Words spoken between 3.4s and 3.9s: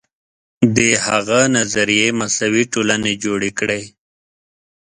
کړې.